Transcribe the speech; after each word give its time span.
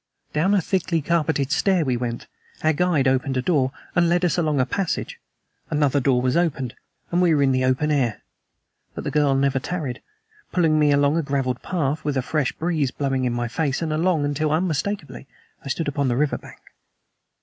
Down 0.33 0.55
a 0.55 0.61
thickly 0.61 0.99
carpeted 1.03 1.51
stair 1.51 1.85
we 1.85 1.95
went. 1.95 2.25
Our 2.63 2.73
guide 2.73 3.07
opened 3.07 3.37
a 3.37 3.41
door, 3.43 3.71
and 3.93 4.09
led 4.09 4.25
us 4.25 4.35
along 4.35 4.59
a 4.59 4.65
passage. 4.65 5.19
Another 5.69 5.99
door 5.99 6.23
was 6.23 6.35
opened; 6.35 6.73
and 7.11 7.21
we 7.21 7.35
were 7.35 7.43
in 7.43 7.51
the 7.51 7.63
open 7.63 7.91
air. 7.91 8.23
But 8.95 9.03
the 9.03 9.11
girl 9.11 9.35
never 9.35 9.59
tarried, 9.59 10.01
pulling 10.51 10.79
me 10.79 10.91
along 10.91 11.17
a 11.17 11.21
graveled 11.21 11.61
path, 11.61 12.03
with 12.03 12.17
a 12.17 12.23
fresh 12.23 12.51
breeze 12.51 12.89
blowing 12.89 13.25
in 13.25 13.33
my 13.33 13.47
face, 13.47 13.79
and 13.83 13.93
along 13.93 14.25
until, 14.25 14.51
unmistakably, 14.51 15.27
I 15.63 15.67
stood 15.67 15.87
upon 15.87 16.07
the 16.07 16.17
river 16.17 16.39
bank. 16.39 16.57